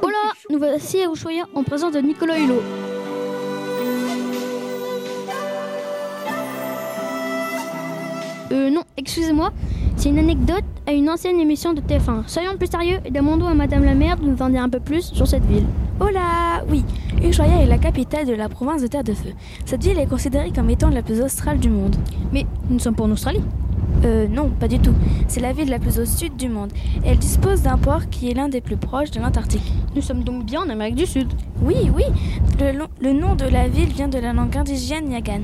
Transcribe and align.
Hola, 0.00 0.32
nous 0.48 0.58
voici 0.58 1.02
à 1.02 1.10
Ushuaïa 1.10 1.44
en 1.54 1.62
présence 1.62 1.92
de 1.92 2.00
Nicolas 2.00 2.38
Hulot. 2.38 2.62
Euh, 8.52 8.70
non, 8.70 8.82
excusez-moi, 8.96 9.52
c'est 9.96 10.08
une 10.08 10.20
anecdote 10.20 10.64
à 10.86 10.92
une 10.92 11.08
ancienne 11.08 11.40
émission 11.40 11.72
de 11.72 11.80
TF1. 11.80 12.26
Soyons 12.26 12.56
plus 12.58 12.66
sérieux 12.70 12.98
et 13.04 13.10
demandons 13.10 13.46
à 13.46 13.54
Madame 13.54 13.84
la 13.84 13.94
maire 13.94 14.16
de 14.16 14.24
nous 14.26 14.40
en 14.42 14.50
dire 14.50 14.62
un 14.62 14.68
peu 14.68 14.80
plus 14.80 15.12
sur 15.12 15.26
cette 15.26 15.44
ville. 15.46 15.64
Hola 16.00 16.64
Oui, 16.68 16.84
Ushuaïa 17.22 17.62
est 17.62 17.66
la 17.66 17.78
capitale 17.78 18.26
de 18.26 18.34
la 18.34 18.48
province 18.48 18.82
de 18.82 18.86
Terre 18.86 19.04
de 19.04 19.14
Feu. 19.14 19.30
Cette 19.64 19.82
ville 19.82 19.98
est 19.98 20.06
considérée 20.06 20.50
comme 20.54 20.68
étant 20.68 20.90
la 20.90 21.02
plus 21.02 21.20
australe 21.22 21.58
du 21.58 21.70
monde. 21.70 21.96
Mais 22.32 22.44
nous 22.68 22.74
ne 22.74 22.80
sommes 22.80 22.94
pas 22.96 23.04
en 23.04 23.10
Australie 23.12 23.42
Euh, 24.04 24.26
non, 24.28 24.50
pas 24.50 24.68
du 24.68 24.78
tout. 24.78 24.92
C'est 25.28 25.40
la 25.40 25.52
ville 25.52 25.70
la 25.70 25.78
plus 25.78 25.98
au 25.98 26.04
sud 26.04 26.36
du 26.36 26.48
monde. 26.48 26.70
Elle 27.06 27.16
dispose 27.18 27.62
d'un 27.62 27.78
port 27.78 28.10
qui 28.10 28.30
est 28.30 28.34
l'un 28.34 28.48
des 28.48 28.60
plus 28.60 28.76
proches 28.76 29.10
de 29.12 29.20
l'Antarctique. 29.20 29.72
Nous 29.94 30.02
sommes 30.02 30.24
donc 30.24 30.44
bien 30.44 30.60
en 30.62 30.68
Amérique 30.68 30.96
du 30.96 31.06
Sud. 31.06 31.28
Oui, 31.62 31.76
oui, 31.94 32.02
le, 32.60 32.84
le 33.00 33.12
nom 33.12 33.34
de 33.36 33.46
la 33.46 33.68
ville 33.68 33.88
vient 33.88 34.08
de 34.08 34.18
la 34.18 34.32
langue 34.34 34.54
indigène 34.56 35.10
Yagan. 35.10 35.42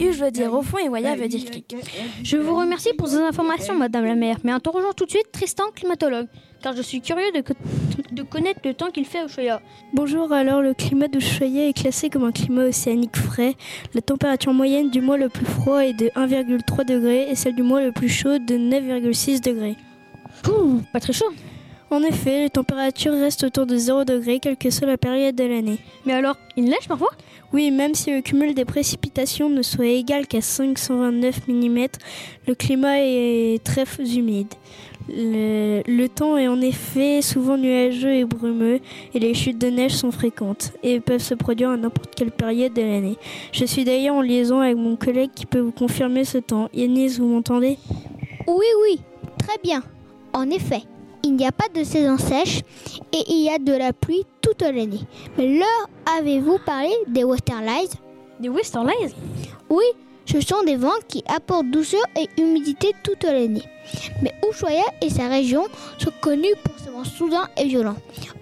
Ush 0.00 0.16
veut 0.16 0.30
dire? 0.30 0.52
Au 0.52 0.62
fond 0.62 0.78
et 0.78 0.88
Waya 0.88 1.14
veut 1.14 1.28
dire 1.28 1.44
cric. 1.44 1.76
Je 2.22 2.36
vous 2.36 2.56
remercie 2.56 2.92
pour 2.94 3.08
ces 3.08 3.16
informations, 3.18 3.74
Madame 3.74 4.04
la 4.04 4.14
maire, 4.14 4.36
mais 4.44 4.52
interrogeons 4.52 4.92
tout 4.96 5.04
de 5.04 5.10
suite 5.10 5.30
Tristan, 5.32 5.64
climatologue, 5.74 6.26
car 6.62 6.74
je 6.76 6.82
suis 6.82 7.00
curieux 7.00 7.30
de, 7.34 7.40
co- 7.40 7.54
de 8.12 8.22
connaître 8.22 8.60
le 8.64 8.74
temps 8.74 8.90
qu'il 8.90 9.04
fait 9.04 9.18
à 9.20 9.24
Ushuaïa. 9.26 9.60
Bonjour, 9.92 10.32
alors 10.32 10.62
le 10.62 10.74
climat 10.74 11.08
d'Ushuaïa 11.08 11.68
est 11.68 11.72
classé 11.72 12.10
comme 12.10 12.24
un 12.24 12.32
climat 12.32 12.64
océanique 12.64 13.16
frais. 13.16 13.54
La 13.94 14.00
température 14.00 14.52
moyenne 14.52 14.90
du 14.90 15.00
mois 15.00 15.16
le 15.16 15.28
plus 15.28 15.46
froid 15.46 15.78
est 15.84 15.94
de 15.94 16.06
1,3 16.08 16.84
degrés 16.84 17.30
et 17.30 17.34
celle 17.34 17.54
du 17.54 17.62
mois 17.62 17.80
le 17.82 17.92
plus 17.92 18.08
chaud 18.08 18.38
de 18.38 18.54
9,6 18.56 19.40
degrés. 19.42 19.76
Ouh, 20.48 20.80
pas 20.92 21.00
très 21.00 21.12
chaud. 21.12 21.30
En 21.94 22.02
effet, 22.02 22.40
les 22.40 22.50
températures 22.50 23.12
restent 23.12 23.44
autour 23.44 23.66
de 23.66 23.76
0 23.76 24.04
degrés 24.04 24.40
quelle 24.40 24.56
que 24.56 24.68
soit 24.68 24.88
la 24.88 24.98
période 24.98 25.36
de 25.36 25.44
l'année. 25.44 25.78
Mais 26.04 26.12
alors, 26.12 26.36
il 26.56 26.64
neige 26.64 26.88
parfois? 26.88 27.12
Oui, 27.52 27.70
même 27.70 27.94
si 27.94 28.10
le 28.10 28.20
cumul 28.20 28.52
des 28.52 28.64
précipitations 28.64 29.48
ne 29.48 29.62
soit 29.62 29.86
égal 29.86 30.26
qu'à 30.26 30.40
529 30.40 31.46
mm, 31.46 31.86
le 32.48 32.54
climat 32.56 32.98
est 32.98 33.62
très 33.62 33.84
humide. 34.12 34.48
Le, 35.08 35.82
le 35.86 36.08
temps 36.08 36.36
est 36.36 36.48
en 36.48 36.60
effet 36.62 37.22
souvent 37.22 37.56
nuageux 37.56 38.14
et 38.14 38.24
brumeux 38.24 38.80
et 39.14 39.20
les 39.20 39.32
chutes 39.32 39.58
de 39.58 39.68
neige 39.68 39.92
sont 39.92 40.10
fréquentes 40.10 40.72
et 40.82 40.98
peuvent 40.98 41.22
se 41.22 41.34
produire 41.34 41.70
à 41.70 41.76
n'importe 41.76 42.16
quelle 42.16 42.32
période 42.32 42.72
de 42.72 42.82
l'année. 42.82 43.18
Je 43.52 43.64
suis 43.66 43.84
d'ailleurs 43.84 44.16
en 44.16 44.22
liaison 44.22 44.58
avec 44.58 44.76
mon 44.76 44.96
collègue 44.96 45.30
qui 45.32 45.46
peut 45.46 45.60
vous 45.60 45.70
confirmer 45.70 46.24
ce 46.24 46.38
temps. 46.38 46.68
Yanis, 46.74 47.18
vous 47.18 47.28
m'entendez? 47.28 47.78
Oui, 48.48 48.66
oui, 48.82 49.00
très 49.38 49.58
bien. 49.62 49.84
En 50.32 50.50
effet, 50.50 50.82
il 51.24 51.36
n'y 51.36 51.46
a 51.46 51.52
pas 51.52 51.68
de 51.74 51.82
saison 51.84 52.18
sèche 52.18 52.60
et 53.12 53.22
il 53.28 53.44
y 53.44 53.48
a 53.48 53.58
de 53.58 53.72
la 53.72 53.92
pluie 53.92 54.24
toute 54.42 54.60
l'année. 54.60 55.00
Mais 55.38 55.58
leur 55.58 55.88
avez-vous 56.18 56.58
parlé 56.64 56.92
des 57.08 57.24
Westerlies? 57.24 57.90
Des 58.40 58.50
Westerlies? 58.50 59.14
Oui, 59.70 59.84
ce 60.26 60.40
sont 60.40 60.62
des 60.64 60.76
vents 60.76 60.90
qui 61.08 61.24
apportent 61.26 61.70
douceur 61.70 62.02
et 62.16 62.28
humidité 62.40 62.92
toute 63.02 63.24
l'année. 63.24 63.64
Mais 64.22 64.32
Ushuaïa 64.48 64.84
et 65.00 65.08
sa 65.08 65.28
région 65.28 65.64
sont 65.98 66.12
connus 66.20 66.54
pour 66.62 66.78
ses 66.78 66.90
vents 66.90 67.04
soudains 67.04 67.48
et 67.56 67.64
violents. 67.64 67.96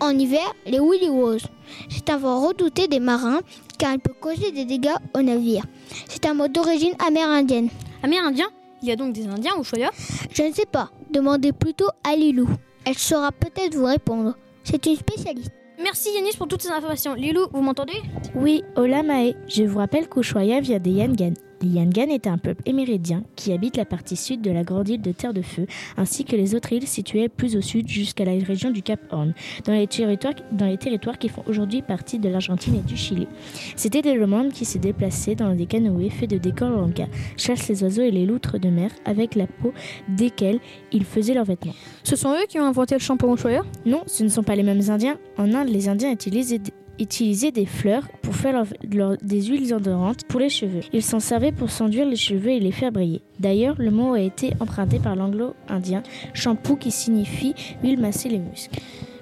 En 0.00 0.10
hiver, 0.10 0.54
les 0.66 0.78
Willy 0.78 1.08
Woz. 1.08 1.46
C'est 1.88 2.10
un 2.10 2.18
vent 2.18 2.46
redouté 2.46 2.88
des 2.88 3.00
marins 3.00 3.40
car 3.78 3.94
il 3.94 4.00
peut 4.00 4.14
causer 4.20 4.52
des 4.52 4.66
dégâts 4.66 4.94
aux 5.14 5.22
navires. 5.22 5.64
C'est 6.08 6.26
un 6.26 6.34
mot 6.34 6.48
d'origine 6.48 6.94
amérindienne. 7.06 7.70
Amérindiens 8.02 8.48
Il 8.82 8.88
y 8.88 8.92
a 8.92 8.96
donc 8.96 9.14
des 9.14 9.26
Indiens 9.26 9.54
à 9.56 9.60
Ushuaïa 9.60 9.90
Je 10.32 10.42
ne 10.42 10.52
sais 10.52 10.66
pas. 10.66 10.90
Demandez 11.10 11.52
plutôt 11.52 11.88
à 12.04 12.14
Lilou. 12.14 12.48
Elle 12.86 12.96
saura 12.96 13.32
peut-être 13.32 13.74
vous 13.74 13.84
répondre. 13.84 14.36
C'est 14.62 14.86
une 14.86 14.94
spécialiste. 14.94 15.50
Merci 15.82 16.08
Yanis 16.14 16.36
pour 16.38 16.46
toutes 16.46 16.62
ces 16.62 16.70
informations. 16.70 17.14
Lilou, 17.14 17.48
vous 17.52 17.60
m'entendez? 17.60 18.00
Oui, 18.36 18.62
Ola 18.76 19.02
Mae. 19.02 19.34
Je 19.48 19.64
vous 19.64 19.78
rappelle 19.78 20.08
qu'Ushuaïa 20.08 20.60
vient 20.60 20.78
des 20.78 20.92
Yangan. 20.92 21.34
Les 21.62 21.68
Yangan 21.68 22.08
est 22.10 22.26
un 22.26 22.36
peuple 22.36 22.62
éméridien 22.66 23.22
qui 23.34 23.52
habite 23.52 23.76
la 23.76 23.86
partie 23.86 24.16
sud 24.16 24.42
de 24.42 24.50
la 24.50 24.62
grande 24.62 24.88
île 24.88 25.00
de 25.00 25.12
Terre 25.12 25.32
de 25.32 25.40
Feu, 25.40 25.66
ainsi 25.96 26.24
que 26.24 26.36
les 26.36 26.54
autres 26.54 26.72
îles 26.72 26.86
situées 26.86 27.28
plus 27.28 27.56
au 27.56 27.62
sud 27.62 27.88
jusqu'à 27.88 28.24
la 28.24 28.32
région 28.32 28.70
du 28.70 28.82
Cap 28.82 29.00
Horn, 29.10 29.32
dans 29.64 29.72
les 29.72 29.86
territoires, 29.86 30.34
dans 30.52 30.66
les 30.66 30.76
territoires 30.76 31.18
qui 31.18 31.28
font 31.28 31.42
aujourd'hui 31.46 31.80
partie 31.80 32.18
de 32.18 32.28
l'Argentine 32.28 32.76
et 32.76 32.80
du 32.80 32.96
Chili. 32.96 33.26
C'était 33.74 34.02
des 34.02 34.18
romandes 34.18 34.52
qui 34.52 34.64
se 34.66 34.76
déplaçaient 34.76 35.34
dans 35.34 35.54
des 35.54 35.66
canoës 35.66 36.10
faits 36.10 36.30
de 36.30 36.38
décors 36.38 36.70
lanka, 36.70 37.06
chassent 37.36 37.68
les 37.68 37.82
oiseaux 37.82 38.02
et 38.02 38.10
les 38.10 38.26
loutres 38.26 38.58
de 38.58 38.68
mer 38.68 38.90
avec 39.04 39.34
la 39.34 39.46
peau 39.46 39.72
desquelles 40.08 40.60
ils 40.92 41.04
faisaient 41.04 41.34
leurs 41.34 41.44
vêtements. 41.44 41.74
Ce 42.04 42.16
sont 42.16 42.32
eux 42.32 42.46
qui 42.48 42.58
ont 42.58 42.66
inventé 42.66 42.94
le 42.94 43.00
shampoing 43.00 43.34
Ushuaïa 43.34 43.62
Non, 43.86 44.02
ce 44.06 44.22
ne 44.24 44.28
sont 44.28 44.42
pas 44.42 44.56
les 44.56 44.62
mêmes 44.62 44.90
Indiens. 44.90 45.16
En 45.38 45.54
Inde, 45.54 45.68
les 45.68 45.88
Indiens 45.88 46.12
utilisaient, 46.12 46.60
utilisaient 46.98 47.52
des 47.52 47.66
fleurs 47.66 48.08
pour 48.22 48.34
faire 48.34 48.64
des 48.82 49.42
huiles 49.42 49.74
odorantes 49.74 50.24
pour 50.28 50.40
les 50.40 50.48
cheveux. 50.48 50.80
Ils 50.92 51.02
s'en 51.02 51.20
servaient 51.20 51.52
pour 51.52 51.70
s'enduire 51.70 52.06
les 52.06 52.16
cheveux 52.16 52.50
et 52.50 52.60
les 52.60 52.72
faire 52.72 52.92
briller. 52.92 53.22
D'ailleurs, 53.38 53.76
le 53.78 53.90
mot 53.90 54.14
a 54.14 54.20
été 54.20 54.52
emprunté 54.60 54.98
par 54.98 55.16
l'anglo-indien 55.16 56.02
shampoo 56.34 56.76
qui 56.76 56.90
signifie 56.90 57.54
huile 57.82 58.00
masser 58.00 58.28
les 58.28 58.38
muscles. 58.38 58.80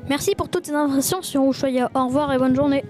Merci 0.09 0.35
pour 0.35 0.49
toutes 0.49 0.67
ces 0.67 0.73
informations 0.73 1.23
sur 1.23 1.49
Ushuaïa. 1.49 1.91
Au 1.95 2.07
revoir 2.07 2.33
et 2.33 2.39
bonne 2.39 2.55
journée. 2.55 2.85